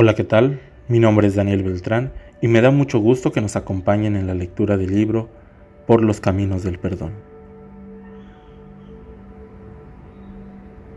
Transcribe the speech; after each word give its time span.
Hola, 0.00 0.14
¿qué 0.14 0.22
tal? 0.22 0.60
Mi 0.86 1.00
nombre 1.00 1.26
es 1.26 1.34
Daniel 1.34 1.64
Beltrán 1.64 2.12
y 2.40 2.46
me 2.46 2.60
da 2.60 2.70
mucho 2.70 3.00
gusto 3.00 3.32
que 3.32 3.40
nos 3.40 3.56
acompañen 3.56 4.14
en 4.14 4.28
la 4.28 4.34
lectura 4.34 4.76
del 4.76 4.94
libro 4.94 5.28
Por 5.88 6.04
los 6.04 6.20
Caminos 6.20 6.62
del 6.62 6.78
Perdón. 6.78 7.14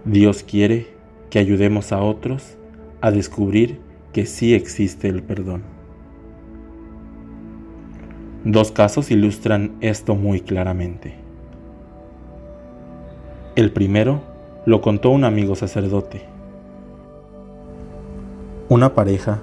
Dios 0.05 0.43
quiere 0.43 0.85
que 1.31 1.39
ayudemos 1.39 1.91
a 1.91 2.03
otros 2.03 2.59
a 3.01 3.09
descubrir 3.09 3.79
que 4.13 4.27
sí 4.27 4.53
existe 4.53 5.07
el 5.07 5.23
perdón. 5.23 5.63
Dos 8.45 8.71
casos 8.71 9.09
ilustran 9.09 9.77
esto 9.81 10.13
muy 10.13 10.41
claramente. 10.41 11.15
El 13.55 13.71
primero 13.71 14.21
lo 14.67 14.81
contó 14.81 15.09
un 15.09 15.23
amigo 15.23 15.55
sacerdote 15.55 16.30
una 18.71 18.93
pareja 18.93 19.39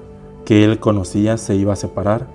que 0.46 0.64
él 0.64 0.80
conocía 0.80 1.37
se 1.37 1.55
iba 1.55 1.74
a 1.74 1.77
separar 1.77 2.27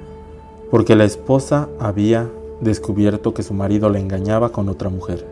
porque 0.69 0.95
la 0.95 1.05
esposa 1.05 1.67
había 1.79 2.29
descubierto 2.61 3.33
que 3.33 3.41
su 3.41 3.55
marido 3.55 3.89
la 3.89 3.97
engañaba 3.97 4.49
con 4.49 4.69
otra 4.69 4.89
mujer. 4.89 5.25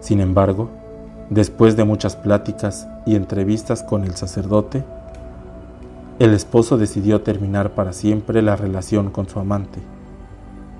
Sin 0.00 0.20
embargo, 0.20 0.68
después 1.30 1.74
de 1.74 1.84
muchas 1.84 2.16
pláticas 2.16 2.86
y 3.06 3.16
entrevistas 3.16 3.82
con 3.82 4.04
el 4.04 4.14
sacerdote, 4.14 4.84
el 6.18 6.34
esposo 6.34 6.76
decidió 6.76 7.22
terminar 7.22 7.70
para 7.70 7.94
siempre 7.94 8.42
la 8.42 8.54
relación 8.54 9.08
con 9.08 9.30
su 9.30 9.38
amante 9.38 9.80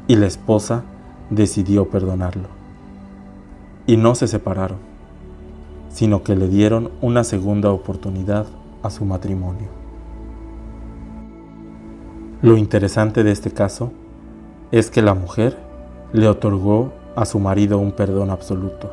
y 0.07 0.17
la 0.17 0.27
esposa 0.27 0.83
decidió 1.31 1.89
perdonarlo. 1.89 2.49
Y 3.87 3.97
no 3.97 4.17
se 4.17 4.29
separaron, 4.29 4.81
sino 5.89 6.23
que 6.23 6.37
le 6.37 6.49
dieron 6.49 6.91
una 7.01 7.25
segunda 7.25 7.71
oportunidad 7.71 8.45
a 8.83 8.91
su 8.91 9.05
matrimonio. 9.05 9.69
Lo 12.43 12.57
interesante 12.57 13.23
de 13.23 13.31
este 13.31 13.53
caso 13.53 13.93
es 14.73 14.91
que 14.91 15.03
la 15.03 15.15
mujer 15.15 15.57
le 16.13 16.27
otorgó 16.27 16.93
a 17.15 17.25
su 17.25 17.39
marido 17.39 17.79
un 17.79 17.93
perdón 17.93 18.31
absoluto. 18.31 18.91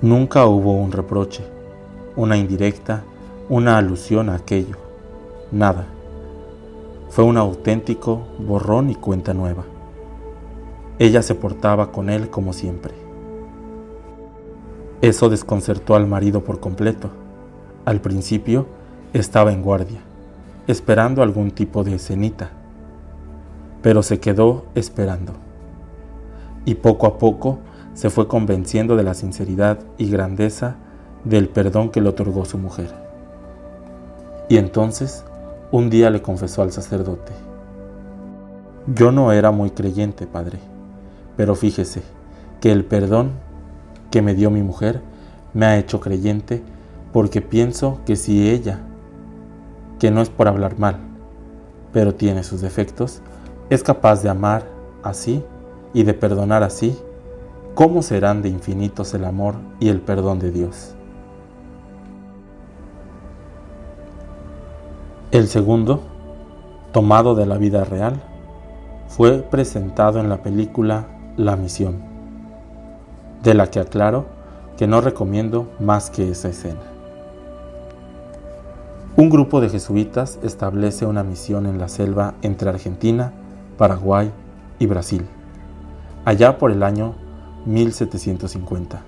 Nunca 0.00 0.46
hubo 0.46 0.74
un 0.74 0.92
reproche, 0.92 1.44
una 2.16 2.36
indirecta, 2.36 3.02
una 3.48 3.78
alusión 3.78 4.28
a 4.28 4.36
aquello, 4.36 4.76
nada. 5.50 5.86
Fue 7.08 7.24
un 7.24 7.36
auténtico 7.36 8.22
borrón 8.38 8.90
y 8.90 8.94
cuenta 8.94 9.34
nueva. 9.34 9.64
Ella 10.98 11.22
se 11.22 11.34
portaba 11.34 11.90
con 11.90 12.08
él 12.08 12.30
como 12.30 12.52
siempre. 12.52 12.94
Eso 15.00 15.28
desconcertó 15.28 15.96
al 15.96 16.06
marido 16.06 16.44
por 16.44 16.60
completo 16.60 17.10
al 17.84 18.00
principio 18.00 18.66
estaba 19.12 19.52
en 19.52 19.62
guardia, 19.62 20.00
esperando 20.66 21.22
algún 21.22 21.50
tipo 21.50 21.84
de 21.84 21.96
escenita, 21.96 22.50
pero 23.82 24.02
se 24.02 24.20
quedó 24.20 24.66
esperando. 24.74 25.32
Y 26.64 26.76
poco 26.76 27.06
a 27.06 27.18
poco 27.18 27.58
se 27.94 28.10
fue 28.10 28.28
convenciendo 28.28 28.96
de 28.96 29.02
la 29.02 29.14
sinceridad 29.14 29.80
y 29.98 30.10
grandeza 30.10 30.76
del 31.24 31.48
perdón 31.48 31.90
que 31.90 32.00
le 32.00 32.08
otorgó 32.08 32.44
su 32.44 32.58
mujer. 32.58 32.94
Y 34.48 34.56
entonces 34.56 35.24
un 35.70 35.90
día 35.90 36.10
le 36.10 36.22
confesó 36.22 36.62
al 36.62 36.72
sacerdote, 36.72 37.32
yo 38.86 39.12
no 39.12 39.32
era 39.32 39.52
muy 39.52 39.70
creyente, 39.70 40.26
padre, 40.26 40.58
pero 41.36 41.54
fíjese 41.54 42.02
que 42.60 42.72
el 42.72 42.84
perdón 42.84 43.30
que 44.10 44.22
me 44.22 44.34
dio 44.34 44.50
mi 44.50 44.62
mujer 44.62 45.00
me 45.54 45.66
ha 45.66 45.78
hecho 45.78 46.00
creyente 46.00 46.62
porque 47.12 47.42
pienso 47.42 48.00
que 48.06 48.16
si 48.16 48.48
ella, 48.50 48.80
que 49.98 50.10
no 50.10 50.22
es 50.22 50.30
por 50.30 50.48
hablar 50.48 50.78
mal, 50.78 50.96
pero 51.92 52.14
tiene 52.14 52.42
sus 52.42 52.60
defectos, 52.60 53.20
es 53.70 53.82
capaz 53.82 54.22
de 54.22 54.30
amar 54.30 54.64
así 55.02 55.44
y 55.92 56.04
de 56.04 56.14
perdonar 56.14 56.62
así, 56.62 56.98
¿cómo 57.74 58.02
serán 58.02 58.42
de 58.42 58.48
infinitos 58.48 59.12
el 59.14 59.24
amor 59.24 59.56
y 59.78 59.88
el 59.88 60.00
perdón 60.00 60.38
de 60.38 60.50
Dios? 60.50 60.94
El 65.30 65.48
segundo, 65.48 66.02
tomado 66.92 67.34
de 67.34 67.46
la 67.46 67.56
vida 67.56 67.84
real, 67.84 68.20
fue 69.08 69.38
presentado 69.38 70.20
en 70.20 70.28
la 70.28 70.42
película 70.42 71.06
La 71.36 71.56
Misión, 71.56 72.02
de 73.42 73.54
la 73.54 73.70
que 73.70 73.80
aclaro 73.80 74.26
que 74.76 74.86
no 74.86 75.00
recomiendo 75.00 75.70
más 75.80 76.10
que 76.10 76.30
esa 76.30 76.48
escena. 76.48 76.91
Un 79.14 79.28
grupo 79.28 79.60
de 79.60 79.68
jesuitas 79.68 80.38
establece 80.42 81.04
una 81.04 81.22
misión 81.22 81.66
en 81.66 81.78
la 81.78 81.88
selva 81.88 82.32
entre 82.40 82.70
Argentina, 82.70 83.30
Paraguay 83.76 84.32
y 84.78 84.86
Brasil, 84.86 85.26
allá 86.24 86.56
por 86.56 86.70
el 86.70 86.82
año 86.82 87.14
1750. 87.66 89.02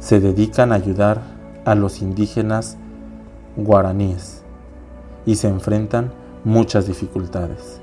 Se 0.00 0.20
dedican 0.20 0.70
a 0.70 0.74
ayudar 0.74 1.22
a 1.64 1.74
los 1.74 2.02
indígenas 2.02 2.76
guaraníes 3.56 4.42
y 5.24 5.36
se 5.36 5.48
enfrentan 5.48 6.12
muchas 6.44 6.86
dificultades, 6.86 7.80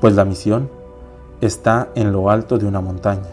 pues 0.00 0.14
la 0.14 0.24
misión 0.24 0.70
está 1.40 1.88
en 1.96 2.12
lo 2.12 2.30
alto 2.30 2.58
de 2.58 2.66
una 2.66 2.80
montaña, 2.80 3.32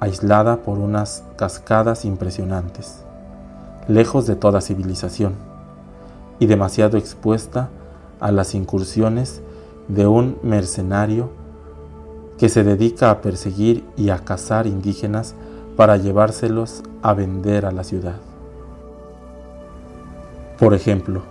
aislada 0.00 0.64
por 0.64 0.80
unas 0.80 1.22
cascadas 1.36 2.04
impresionantes, 2.04 3.04
lejos 3.86 4.26
de 4.26 4.34
toda 4.34 4.60
civilización 4.60 5.51
y 6.42 6.46
demasiado 6.46 6.98
expuesta 6.98 7.70
a 8.18 8.32
las 8.32 8.56
incursiones 8.56 9.42
de 9.86 10.08
un 10.08 10.38
mercenario 10.42 11.30
que 12.36 12.48
se 12.48 12.64
dedica 12.64 13.12
a 13.12 13.20
perseguir 13.20 13.84
y 13.96 14.08
a 14.10 14.18
cazar 14.24 14.66
indígenas 14.66 15.36
para 15.76 15.98
llevárselos 15.98 16.82
a 17.00 17.14
vender 17.14 17.64
a 17.64 17.70
la 17.70 17.84
ciudad. 17.84 18.16
Por 20.58 20.74
ejemplo, 20.74 21.22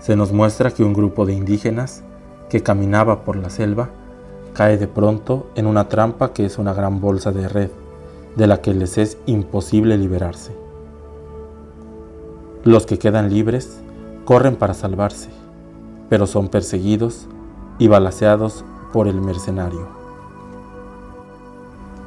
se 0.00 0.16
nos 0.16 0.32
muestra 0.32 0.72
que 0.72 0.82
un 0.82 0.94
grupo 0.94 1.26
de 1.26 1.34
indígenas 1.34 2.02
que 2.48 2.64
caminaba 2.64 3.22
por 3.24 3.36
la 3.36 3.50
selva 3.50 3.90
cae 4.52 4.78
de 4.78 4.88
pronto 4.88 5.46
en 5.54 5.68
una 5.68 5.88
trampa 5.88 6.32
que 6.32 6.44
es 6.44 6.58
una 6.58 6.74
gran 6.74 7.00
bolsa 7.00 7.30
de 7.30 7.48
red, 7.48 7.70
de 8.34 8.48
la 8.48 8.60
que 8.60 8.74
les 8.74 8.98
es 8.98 9.16
imposible 9.26 9.96
liberarse. 9.96 10.50
Los 12.64 12.84
que 12.84 12.98
quedan 12.98 13.30
libres 13.30 13.79
corren 14.30 14.54
para 14.54 14.74
salvarse, 14.74 15.28
pero 16.08 16.24
son 16.24 16.46
perseguidos 16.46 17.26
y 17.80 17.88
balaceados 17.88 18.64
por 18.92 19.08
el 19.08 19.20
mercenario. 19.20 19.88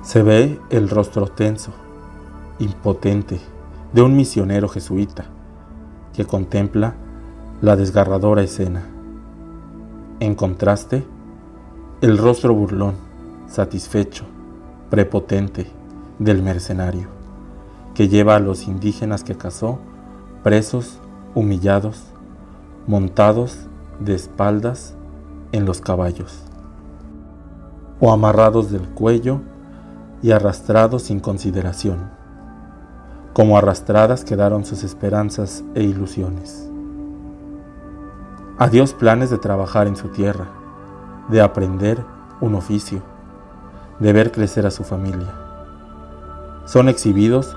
Se 0.03 0.23
ve 0.23 0.57
el 0.69 0.89
rostro 0.89 1.27
tenso, 1.27 1.71
impotente, 2.59 3.41
de 3.91 4.03
un 4.03 4.15
misionero 4.15 4.69
jesuita 4.69 5.25
que 6.13 6.23
contempla 6.23 6.93
la 7.61 7.75
desgarradora 7.75 8.41
escena. 8.41 8.85
En 10.21 10.33
contraste, 10.33 11.03
el 11.99 12.17
rostro 12.17 12.53
burlón, 12.53 12.93
satisfecho, 13.49 14.23
prepotente 14.89 15.69
del 16.19 16.41
mercenario, 16.41 17.09
que 17.93 18.07
lleva 18.07 18.37
a 18.37 18.39
los 18.39 18.69
indígenas 18.69 19.25
que 19.25 19.35
cazó 19.35 19.79
presos, 20.41 20.99
humillados, 21.35 22.12
montados 22.85 23.59
de 23.99 24.13
espaldas 24.13 24.93
en 25.53 25.65
los 25.65 25.79
caballos, 25.79 26.43
o 28.01 28.11
amarrados 28.11 28.71
del 28.71 28.89
cuello 28.89 29.39
y 30.21 30.31
arrastrados 30.31 31.03
sin 31.03 31.21
consideración, 31.21 32.09
como 33.31 33.57
arrastradas 33.57 34.25
quedaron 34.25 34.65
sus 34.65 34.83
esperanzas 34.83 35.63
e 35.75 35.83
ilusiones. 35.83 36.69
Adiós 38.57 38.93
planes 38.93 39.29
de 39.29 39.37
trabajar 39.37 39.87
en 39.87 39.95
su 39.95 40.09
tierra, 40.09 40.47
de 41.29 41.41
aprender 41.41 42.03
un 42.41 42.55
oficio, 42.55 43.01
de 43.99 44.11
ver 44.11 44.31
crecer 44.33 44.65
a 44.65 44.71
su 44.71 44.83
familia. 44.83 45.33
Son 46.65 46.89
exhibidos 46.89 47.55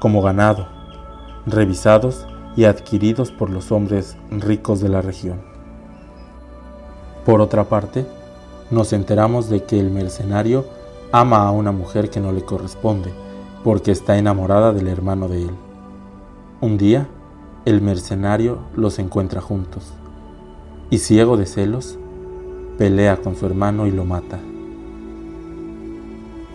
como 0.00 0.20
ganado, 0.20 0.68
revisados 1.46 2.26
y 2.56 2.64
adquiridos 2.64 3.30
por 3.30 3.50
los 3.50 3.70
hombres 3.70 4.16
ricos 4.30 4.80
de 4.80 4.88
la 4.88 5.02
región. 5.02 5.40
Por 7.24 7.40
otra 7.40 7.64
parte, 7.64 8.06
nos 8.70 8.92
enteramos 8.92 9.48
de 9.48 9.64
que 9.64 9.78
el 9.78 9.90
mercenario 9.90 10.64
ama 11.12 11.46
a 11.46 11.50
una 11.50 11.72
mujer 11.72 12.10
que 12.10 12.20
no 12.20 12.32
le 12.32 12.44
corresponde 12.44 13.12
porque 13.62 13.90
está 13.90 14.16
enamorada 14.16 14.72
del 14.72 14.88
hermano 14.88 15.28
de 15.28 15.42
él. 15.42 15.50
Un 16.60 16.78
día, 16.78 17.08
el 17.64 17.80
mercenario 17.80 18.58
los 18.74 18.98
encuentra 18.98 19.40
juntos 19.40 19.92
y 20.88 20.98
ciego 20.98 21.36
de 21.36 21.46
celos, 21.46 21.98
pelea 22.78 23.16
con 23.18 23.36
su 23.36 23.44
hermano 23.44 23.86
y 23.86 23.90
lo 23.90 24.04
mata. 24.04 24.38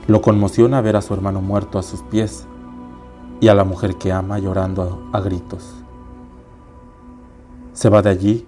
Lo 0.07 0.21
conmociona 0.21 0.81
ver 0.81 0.95
a 0.95 1.01
su 1.01 1.13
hermano 1.13 1.41
muerto 1.41 1.77
a 1.79 1.83
sus 1.83 2.01
pies 2.03 2.47
y 3.39 3.49
a 3.49 3.55
la 3.55 3.63
mujer 3.63 3.95
que 3.95 4.11
ama 4.11 4.39
llorando 4.39 5.09
a, 5.11 5.19
gritos. 5.19 5.80
Se 7.73 7.89
va 7.89 8.01
de 8.01 8.09
allí 8.09 8.45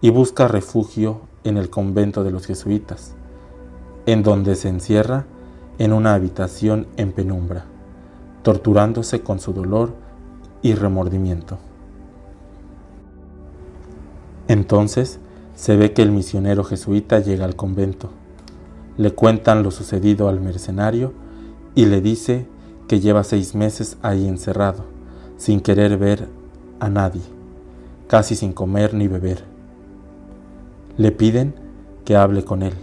y 0.00 0.10
busca 0.10 0.48
refugio 0.48 1.20
en 1.44 1.56
el 1.56 1.70
convento 1.70 2.24
de 2.24 2.30
los 2.30 2.46
jesuitas, 2.46 3.14
en 4.06 4.22
donde 4.22 4.56
se 4.56 4.68
encierra 4.68 5.24
en 5.78 5.92
una 5.92 6.14
habitación 6.14 6.86
en 6.96 7.12
penumbra, 7.12 7.64
torturándose 8.42 9.20
con 9.20 9.40
su 9.40 9.52
dolor 9.52 9.94
y 10.62 10.74
remordimiento. 10.74 11.58
Entonces 14.48 15.18
se 15.54 15.76
ve 15.76 15.92
que 15.92 16.02
el 16.02 16.10
misionero 16.10 16.64
jesuita 16.64 17.18
llega 17.20 17.44
al 17.44 17.56
convento, 17.56 18.10
le 18.96 19.12
cuentan 19.12 19.62
lo 19.62 19.70
sucedido 19.70 20.28
al 20.28 20.40
mercenario 20.40 21.12
y 21.74 21.86
le 21.86 22.00
dice 22.00 22.46
que 22.88 23.00
lleva 23.00 23.24
seis 23.24 23.54
meses 23.54 23.96
ahí 24.02 24.28
encerrado, 24.28 24.84
sin 25.36 25.60
querer 25.60 25.98
ver 25.98 26.28
a 26.80 26.88
nadie, 26.88 27.22
casi 28.08 28.34
sin 28.36 28.52
comer 28.52 28.94
ni 28.94 29.08
beber. 29.08 29.44
Le 30.96 31.12
piden 31.12 31.54
que 32.04 32.16
hable 32.16 32.44
con 32.44 32.62
él. 32.62 32.74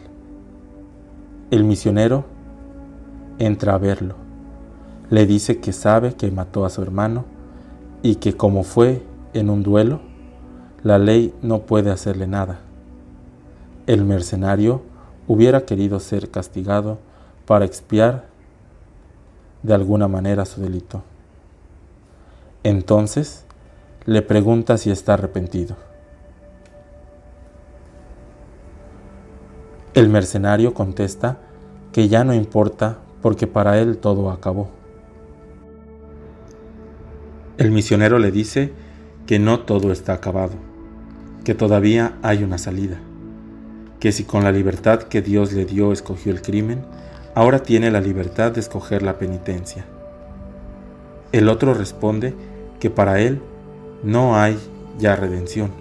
El 1.51 1.63
misionero 1.63 2.25
entra 3.39 3.75
a 3.75 3.77
verlo. 3.77 4.15
Le 5.09 5.25
dice 5.25 5.59
que 5.59 5.73
sabe 5.73 6.13
que 6.15 6.31
mató 6.31 6.65
a 6.65 6.69
su 6.69 6.81
hermano 6.81 7.25
y 8.01 8.15
que 8.15 8.35
como 8.35 8.63
fue 8.63 9.01
en 9.33 9.49
un 9.49 9.63
duelo, 9.63 10.01
la 10.83 10.97
ley 10.97 11.33
no 11.41 11.59
puede 11.61 11.91
hacerle 11.91 12.27
nada. 12.27 12.59
El 13.87 14.03
mercenario 14.05 14.81
hubiera 15.27 15.65
querido 15.65 15.99
ser 15.99 16.29
castigado 16.29 16.97
para 17.45 17.65
expiar 17.65 18.25
de 19.61 19.73
alguna 19.73 20.07
manera 20.07 20.45
su 20.45 20.61
delito. 20.61 21.01
Entonces 22.63 23.45
le 24.05 24.21
pregunta 24.21 24.77
si 24.77 24.91
está 24.91 25.13
arrepentido. 25.13 25.77
El 29.93 30.09
mercenario 30.09 30.73
contesta 30.73 31.37
que 31.93 32.09
ya 32.09 32.23
no 32.23 32.33
importa 32.33 32.97
porque 33.21 33.47
para 33.47 33.79
él 33.79 33.97
todo 33.97 34.29
acabó. 34.31 34.69
El 37.57 37.71
misionero 37.71 38.19
le 38.19 38.31
dice 38.31 38.73
que 39.25 39.39
no 39.39 39.61
todo 39.61 39.91
está 39.91 40.13
acabado, 40.13 40.55
que 41.45 41.53
todavía 41.53 42.17
hay 42.23 42.43
una 42.43 42.57
salida, 42.57 42.99
que 43.99 44.11
si 44.11 44.25
con 44.25 44.43
la 44.43 44.51
libertad 44.51 45.03
que 45.03 45.21
Dios 45.21 45.53
le 45.53 45.65
dio 45.65 45.93
escogió 45.93 46.33
el 46.33 46.41
crimen, 46.41 46.83
ahora 47.35 47.59
tiene 47.59 47.89
la 47.91 48.01
libertad 48.01 48.51
de 48.51 48.59
escoger 48.59 49.01
la 49.03 49.17
penitencia. 49.17 49.85
El 51.31 51.47
otro 51.47 51.73
responde 51.73 52.33
que 52.79 52.89
para 52.89 53.21
él 53.21 53.41
no 54.03 54.35
hay 54.37 54.59
ya 54.99 55.15
redención, 55.15 55.71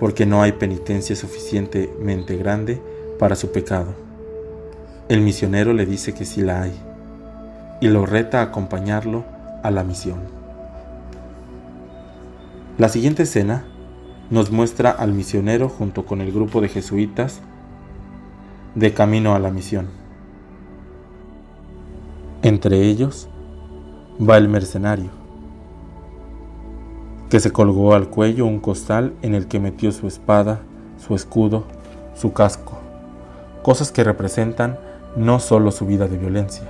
porque 0.00 0.26
no 0.26 0.42
hay 0.42 0.52
penitencia 0.52 1.14
suficientemente 1.14 2.36
grande 2.36 2.80
para 3.18 3.36
su 3.36 3.52
pecado. 3.52 3.94
El 5.08 5.20
misionero 5.20 5.72
le 5.72 5.86
dice 5.86 6.14
que 6.14 6.24
sí 6.24 6.40
la 6.40 6.62
hay 6.62 6.72
y 7.80 7.88
lo 7.88 8.06
reta 8.06 8.40
a 8.40 8.44
acompañarlo 8.44 9.24
a 9.62 9.70
la 9.70 9.84
misión. 9.84 10.20
La 12.78 12.88
siguiente 12.88 13.24
escena 13.24 13.64
nos 14.30 14.50
muestra 14.50 14.90
al 14.90 15.12
misionero 15.12 15.68
junto 15.68 16.06
con 16.06 16.20
el 16.20 16.32
grupo 16.32 16.60
de 16.60 16.68
jesuitas 16.68 17.40
de 18.74 18.94
camino 18.94 19.34
a 19.34 19.38
la 19.38 19.50
misión. 19.50 19.88
Entre 22.42 22.82
ellos 22.82 23.28
va 24.18 24.38
el 24.38 24.48
mercenario, 24.48 25.10
que 27.32 27.40
se 27.40 27.50
colgó 27.50 27.94
al 27.94 28.08
cuello 28.08 28.44
un 28.44 28.60
costal 28.60 29.14
en 29.22 29.34
el 29.34 29.48
que 29.48 29.58
metió 29.58 29.90
su 29.90 30.06
espada, 30.06 30.60
su 30.98 31.14
escudo, 31.14 31.64
su 32.14 32.34
casco, 32.34 32.74
cosas 33.62 33.90
que 33.90 34.04
representan 34.04 34.78
no 35.16 35.40
solo 35.40 35.70
su 35.70 35.86
vida 35.86 36.08
de 36.08 36.18
violencia, 36.18 36.64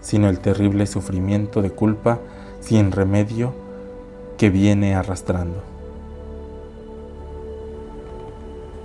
sino 0.00 0.28
el 0.28 0.38
terrible 0.38 0.86
sufrimiento 0.86 1.62
de 1.62 1.72
culpa 1.72 2.20
sin 2.60 2.92
remedio 2.92 3.52
que 4.36 4.50
viene 4.50 4.94
arrastrando. 4.94 5.64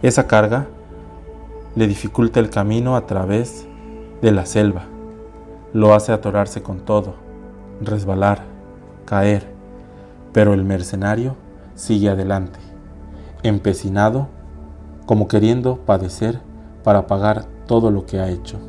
Esa 0.02 0.26
carga 0.26 0.66
le 1.76 1.86
dificulta 1.86 2.40
el 2.40 2.50
camino 2.50 2.96
a 2.96 3.06
través 3.06 3.68
de 4.24 4.32
la 4.32 4.48
selva, 4.48 4.86
lo 5.74 5.94
hace 5.94 6.12
atorarse 6.12 6.64
con 6.64 6.80
todo, 6.80 7.14
resbalar, 7.82 8.46
caer, 9.06 9.53
pero 10.34 10.54
el 10.54 10.64
mercenario 10.64 11.36
sigue 11.76 12.10
adelante, 12.10 12.60
empecinado, 13.44 14.28
como 15.06 15.28
queriendo 15.28 15.78
padecer 15.78 16.42
para 16.84 17.08
pagar 17.08 17.46
todo 17.68 17.92
lo 17.92 18.06
que 18.06 18.20
ha 18.20 18.30
hecho. 18.30 18.60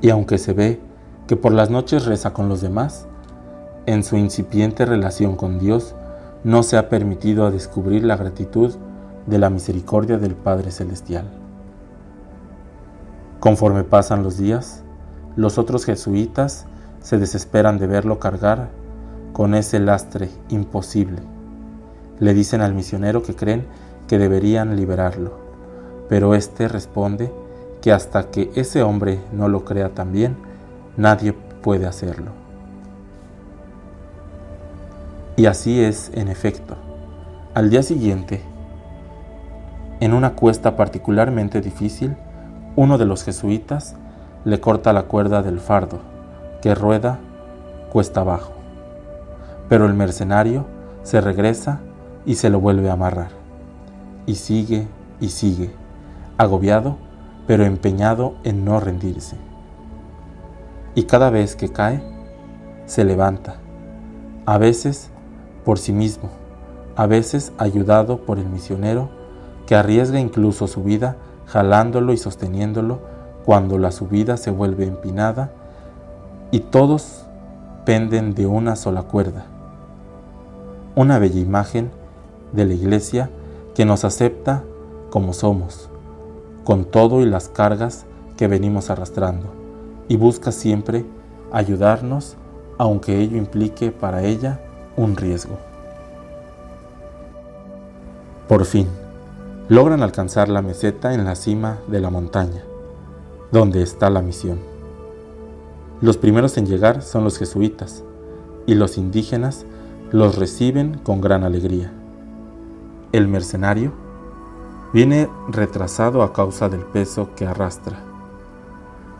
Y 0.00 0.10
aunque 0.10 0.38
se 0.38 0.52
ve 0.52 0.80
que 1.26 1.36
por 1.36 1.52
las 1.52 1.70
noches 1.70 2.06
reza 2.06 2.32
con 2.32 2.48
los 2.48 2.60
demás, 2.60 3.06
en 3.86 4.04
su 4.04 4.16
incipiente 4.16 4.84
relación 4.84 5.36
con 5.36 5.58
Dios 5.58 5.94
no 6.44 6.62
se 6.62 6.76
ha 6.76 6.88
permitido 6.88 7.50
descubrir 7.50 8.04
la 8.04 8.16
gratitud 8.16 8.74
de 9.26 9.38
la 9.38 9.50
misericordia 9.50 10.18
del 10.18 10.34
Padre 10.34 10.70
Celestial. 10.70 11.24
Conforme 13.40 13.84
pasan 13.84 14.22
los 14.22 14.38
días, 14.38 14.84
los 15.34 15.58
otros 15.58 15.84
jesuitas 15.84 16.66
se 17.00 17.18
desesperan 17.18 17.78
de 17.78 17.86
verlo 17.86 18.18
cargar 18.18 18.70
con 19.36 19.54
ese 19.54 19.80
lastre 19.80 20.30
imposible. 20.48 21.18
Le 22.20 22.32
dicen 22.32 22.62
al 22.62 22.72
misionero 22.72 23.22
que 23.22 23.36
creen 23.36 23.66
que 24.08 24.16
deberían 24.18 24.76
liberarlo, 24.76 25.38
pero 26.08 26.34
éste 26.34 26.68
responde 26.68 27.30
que 27.82 27.92
hasta 27.92 28.30
que 28.30 28.50
ese 28.54 28.82
hombre 28.82 29.18
no 29.32 29.48
lo 29.48 29.62
crea 29.66 29.90
también, 29.90 30.38
nadie 30.96 31.34
puede 31.34 31.84
hacerlo. 31.84 32.30
Y 35.36 35.44
así 35.44 35.84
es, 35.84 36.10
en 36.14 36.28
efecto. 36.28 36.74
Al 37.52 37.68
día 37.68 37.82
siguiente, 37.82 38.40
en 40.00 40.14
una 40.14 40.32
cuesta 40.32 40.76
particularmente 40.76 41.60
difícil, 41.60 42.16
uno 42.74 42.96
de 42.96 43.04
los 43.04 43.22
jesuitas 43.22 43.96
le 44.46 44.60
corta 44.60 44.94
la 44.94 45.02
cuerda 45.02 45.42
del 45.42 45.60
fardo, 45.60 45.98
que 46.62 46.74
rueda 46.74 47.18
cuesta 47.92 48.22
abajo. 48.22 48.55
Pero 49.68 49.86
el 49.86 49.94
mercenario 49.94 50.66
se 51.02 51.20
regresa 51.20 51.80
y 52.24 52.34
se 52.36 52.50
lo 52.50 52.60
vuelve 52.60 52.90
a 52.90 52.94
amarrar. 52.94 53.30
Y 54.26 54.34
sigue 54.36 54.86
y 55.20 55.28
sigue, 55.28 55.70
agobiado 56.38 57.06
pero 57.46 57.64
empeñado 57.64 58.34
en 58.44 58.64
no 58.64 58.80
rendirse. 58.80 59.36
Y 60.94 61.04
cada 61.04 61.30
vez 61.30 61.56
que 61.56 61.70
cae, 61.70 62.02
se 62.86 63.04
levanta, 63.04 63.56
a 64.46 64.58
veces 64.58 65.10
por 65.64 65.78
sí 65.78 65.92
mismo, 65.92 66.30
a 66.96 67.06
veces 67.06 67.52
ayudado 67.58 68.18
por 68.18 68.38
el 68.38 68.46
misionero 68.46 69.10
que 69.66 69.74
arriesga 69.74 70.20
incluso 70.20 70.66
su 70.66 70.82
vida 70.82 71.16
jalándolo 71.46 72.12
y 72.12 72.16
sosteniéndolo 72.16 73.00
cuando 73.44 73.78
la 73.78 73.92
subida 73.92 74.36
se 74.36 74.50
vuelve 74.50 74.86
empinada 74.86 75.50
y 76.50 76.60
todos 76.60 77.26
penden 77.84 78.34
de 78.34 78.46
una 78.46 78.76
sola 78.76 79.02
cuerda. 79.02 79.46
Una 80.98 81.18
bella 81.18 81.38
imagen 81.38 81.90
de 82.52 82.64
la 82.64 82.72
iglesia 82.72 83.28
que 83.74 83.84
nos 83.84 84.06
acepta 84.06 84.64
como 85.10 85.34
somos, 85.34 85.90
con 86.64 86.86
todo 86.86 87.20
y 87.20 87.26
las 87.26 87.50
cargas 87.50 88.06
que 88.38 88.48
venimos 88.48 88.88
arrastrando, 88.88 89.52
y 90.08 90.16
busca 90.16 90.52
siempre 90.52 91.04
ayudarnos 91.52 92.38
aunque 92.78 93.20
ello 93.20 93.36
implique 93.36 93.92
para 93.92 94.22
ella 94.22 94.58
un 94.96 95.18
riesgo. 95.18 95.58
Por 98.48 98.64
fin, 98.64 98.88
logran 99.68 100.02
alcanzar 100.02 100.48
la 100.48 100.62
meseta 100.62 101.12
en 101.12 101.26
la 101.26 101.34
cima 101.34 101.78
de 101.88 102.00
la 102.00 102.08
montaña, 102.08 102.64
donde 103.52 103.82
está 103.82 104.08
la 104.08 104.22
misión. 104.22 104.60
Los 106.00 106.16
primeros 106.16 106.56
en 106.56 106.64
llegar 106.64 107.02
son 107.02 107.22
los 107.22 107.36
jesuitas, 107.36 108.02
y 108.64 108.76
los 108.76 108.96
indígenas 108.96 109.66
los 110.12 110.36
reciben 110.36 110.98
con 110.98 111.20
gran 111.20 111.44
alegría. 111.44 111.92
El 113.12 113.28
mercenario 113.28 113.92
Viene 114.92 115.28
retrasado 115.48 116.22
a 116.22 116.32
causa 116.32 116.68
del 116.68 116.80
peso 116.80 117.30
que 117.34 117.46
arrastra. 117.46 117.98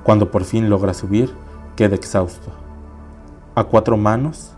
Cuando 0.05 0.31
por 0.31 0.45
fin 0.45 0.71
logra 0.71 0.95
subir, 0.95 1.35
queda 1.75 1.97
exhausto, 1.97 2.50
a 3.55 3.64
cuatro 3.64 3.97
manos, 3.97 4.52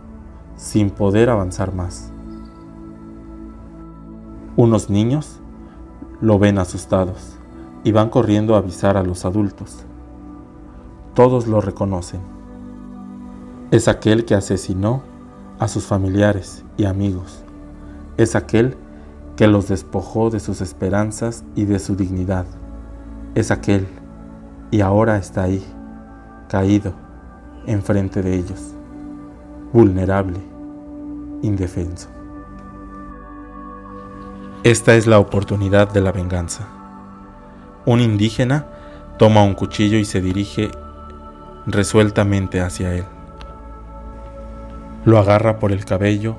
sin 0.57 0.91
poder 0.91 1.31
avanzar 1.31 1.75
más. 1.75 2.13
Unos 4.57 4.91
niños 4.91 5.41
lo 6.21 6.39
ven 6.39 6.59
asustados 6.59 7.37
y 7.85 7.91
van 7.91 8.11
corriendo 8.11 8.55
a 8.55 8.59
avisar 8.59 8.97
a 8.97 9.03
los 9.03 9.25
adultos. 9.25 9.85
Todos 11.15 11.47
lo 11.49 11.61
reconocen. 11.61 12.21
Es 13.71 13.89
aquel 13.89 14.25
que 14.25 14.35
asesinó 14.35 15.03
a 15.59 15.69
sus 15.69 15.85
familiares 15.87 16.65
y 16.77 16.85
amigos, 16.85 17.45
Es 18.17 18.35
aquel 18.35 18.77
que 19.37 19.47
los 19.47 19.69
despojó 19.69 20.31
de 20.31 20.41
sus 20.41 20.61
esperanzas 20.61 21.45
y 21.55 21.65
de 21.67 21.79
su 21.79 21.95
dignidad. 21.95 22.47
Es 23.37 23.53
aquel, 23.53 23.87
y 24.73 24.81
ahora 24.81 25.17
está 25.19 25.45
ahí, 25.45 25.65
caído, 26.49 26.93
enfrente 27.67 28.23
de 28.23 28.35
ellos, 28.35 28.75
vulnerable, 29.73 30.41
indefenso. 31.43 32.09
Esta 34.65 34.97
es 34.97 35.07
la 35.07 35.21
oportunidad 35.21 35.93
de 35.93 36.00
la 36.00 36.11
venganza. 36.11 36.67
Un 37.87 38.00
indígena 38.00 38.67
toma 39.17 39.45
un 39.45 39.55
cuchillo 39.55 39.99
y 39.99 40.05
se 40.05 40.21
dirige 40.21 40.73
resueltamente 41.67 42.61
hacia 42.61 42.93
él. 42.93 43.05
Lo 45.09 45.19
agarra 45.19 45.59
por 45.59 45.73
el 45.73 45.87
cabello 45.87 46.37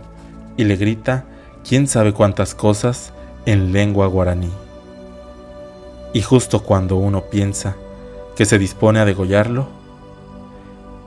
y 0.55 0.63
le 0.63 0.75
grita 0.75 1.25
quién 1.67 1.87
sabe 1.87 2.13
cuántas 2.13 2.53
cosas 2.53 3.15
en 3.47 3.73
lengua 3.73 4.05
guaraní. 4.05 4.51
Y 6.13 6.21
justo 6.21 6.61
cuando 6.61 6.95
uno 6.97 7.23
piensa 7.31 7.75
que 8.35 8.45
se 8.45 8.59
dispone 8.59 8.99
a 8.99 9.05
degollarlo, 9.05 9.69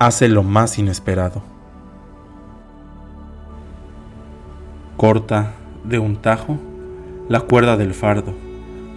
hace 0.01 0.27
lo 0.27 0.43
más 0.43 0.77
inesperado. 0.77 1.41
Corta 4.97 5.53
de 5.85 6.01
un 6.01 6.17
tajo 6.17 6.59
la 7.29 7.43
cuerda 7.43 7.77
del 7.77 7.95
fardo 7.95 8.35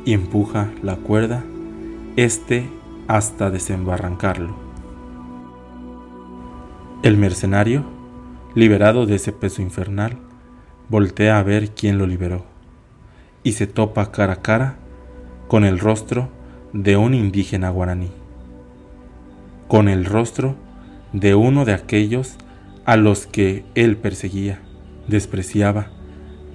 y 0.05 0.13
empuja 0.13 0.71
la 0.81 0.95
cuerda, 0.95 1.43
este 2.15 2.67
hasta 3.07 3.51
desembarrancarlo. 3.51 4.55
El 7.03 7.17
mercenario, 7.17 7.94
liberado 8.55 9.05
de 9.05 9.15
ese 9.15 9.33
peso 9.33 9.61
infernal, 9.61 10.17
voltea 10.89 11.37
a 11.37 11.43
ver 11.43 11.71
quién 11.71 11.97
lo 11.97 12.07
liberó 12.07 12.45
y 13.43 13.51
se 13.51 13.67
topa 13.67 14.11
cara 14.11 14.33
a 14.33 14.41
cara 14.41 14.77
con 15.47 15.65
el 15.65 15.77
rostro 15.77 16.29
de 16.73 16.97
un 16.97 17.13
indígena 17.13 17.69
guaraní, 17.69 18.11
con 19.67 19.89
el 19.89 20.05
rostro 20.05 20.55
de 21.13 21.35
uno 21.35 21.65
de 21.65 21.73
aquellos 21.73 22.37
a 22.85 22.95
los 22.95 23.27
que 23.27 23.65
él 23.75 23.97
perseguía, 23.97 24.61
despreciaba, 25.07 25.87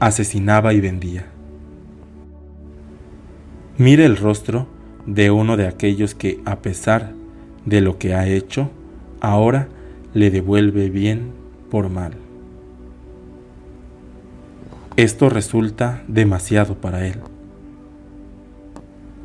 asesinaba 0.00 0.72
y 0.72 0.80
vendía. 0.80 1.26
Mire 3.78 4.04
el 4.04 4.16
rostro 4.16 4.66
de 5.06 5.30
uno 5.30 5.56
de 5.56 5.66
aquellos 5.66 6.14
que, 6.14 6.40
a 6.44 6.60
pesar 6.60 7.12
de 7.66 7.80
lo 7.80 7.98
que 7.98 8.14
ha 8.14 8.26
hecho, 8.26 8.70
ahora 9.20 9.68
le 10.14 10.30
devuelve 10.30 10.90
bien 10.90 11.32
por 11.70 11.88
mal. 11.88 12.12
Esto 14.96 15.30
resulta 15.30 16.02
demasiado 16.08 16.74
para 16.74 17.06
él. 17.06 17.20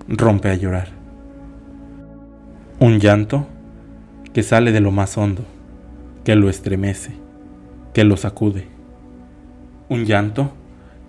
Rompe 0.08 0.50
a 0.50 0.56
llorar. 0.56 0.90
Un 2.80 3.00
llanto 3.00 3.48
que 4.32 4.44
sale 4.44 4.72
de 4.72 4.80
lo 4.80 4.92
más 4.92 5.18
hondo, 5.18 5.44
que 6.24 6.36
lo 6.36 6.50
estremece, 6.50 7.14
que 7.94 8.04
lo 8.04 8.16
sacude. 8.16 8.68
Un 9.90 10.06
llanto 10.06 10.54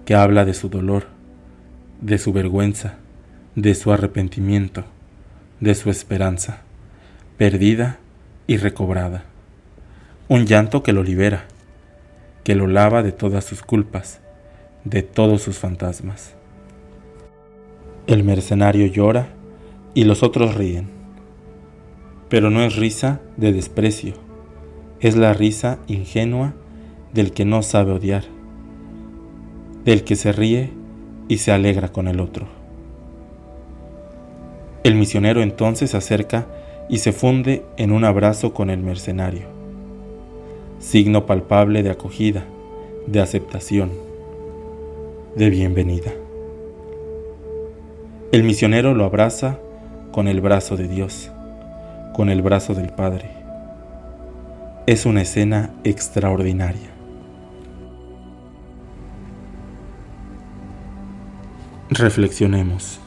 que 0.05 0.15
habla 0.15 0.45
de 0.45 0.55
su 0.55 0.69
dolor, 0.69 1.07
de 2.01 2.19
su 2.19 2.33
vergüenza, 2.33 2.95
de 3.55 3.75
su 3.75 3.93
arrepentimiento, 3.93 4.85
de 5.61 5.75
su 5.75 5.91
esperanza, 5.91 6.59
perdida 7.37 7.99
y 8.47 8.57
recobrada. 8.57 9.25
Un 10.29 10.45
llanto 10.45 10.83
que 10.83 10.93
lo 10.93 11.05
libera, 11.05 11.45
que 12.43 12.57
lo 12.57 12.67
lava 12.67 13.05
de 13.05 13.13
todas 13.13 13.45
sus 13.45 13.63
culpas, 13.63 14.21
de 14.83 15.03
todos 15.03 15.41
sus 15.41 15.59
fantasmas. 15.59 16.35
El 18.09 18.25
mercenario 18.25 18.87
llora 18.87 19.29
y 19.95 20.03
los 20.03 20.25
otros 20.25 20.57
ríen, 20.57 20.89
pero 22.29 22.51
no 22.51 22.65
es 22.65 22.75
risa 22.75 23.21
de 23.37 23.53
desprecio, 23.53 24.15
es 24.99 25.15
la 25.15 25.33
risa 25.33 25.79
ingenua 25.87 26.55
del 27.15 27.31
que 27.31 27.45
no 27.45 27.63
sabe 27.63 27.93
odiar, 27.93 28.25
del 29.85 30.03
que 30.03 30.17
se 30.17 30.33
ríe 30.33 30.73
y 31.29 31.39
se 31.39 31.53
alegra 31.53 31.93
con 31.93 32.09
el 32.09 32.19
otro. 32.19 32.49
El 34.83 34.97
misionero 34.97 35.41
entonces 35.41 35.93
se 35.93 35.97
acerca 35.97 36.49
y 36.89 36.99
se 36.99 37.13
funde 37.13 37.65
en 37.77 37.93
un 37.93 38.05
abrazo 38.05 38.53
con 38.53 38.71
el 38.71 38.81
mercenario, 38.81 39.56
signo 40.79 41.27
palpable 41.27 41.83
de 41.83 41.91
acogida, 41.91 42.45
de 43.07 43.21
aceptación, 43.21 43.93
de 45.35 45.51
bienvenida. 45.51 46.13
El 48.33 48.45
misionero 48.45 48.95
lo 48.95 49.05
abraza 49.05 49.59
con 50.13 50.29
el 50.29 50.41
brazo 50.41 50.77
de 50.77 50.89
Dios, 50.89 51.31
con 52.15 52.29
el 52.29 52.43
brazo 52.43 52.75
del 52.75 52.91
Padre. 52.91 53.31
Es 54.87 55.07
una 55.07 55.23
escena 55.23 55.71
extraordinaria. 55.85 56.91
Reflexionemos. 61.89 63.01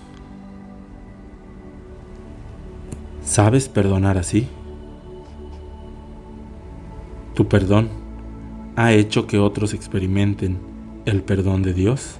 ¿Sabes 3.23 3.69
perdonar 3.69 4.17
así? 4.17 4.47
Tu 7.39 7.47
perdón 7.47 7.87
ha 8.75 8.91
hecho 8.91 9.25
que 9.25 9.39
otros 9.39 9.73
experimenten 9.73 10.57
el 11.05 11.23
perdón 11.23 11.63
de 11.63 11.73
Dios. 11.73 12.19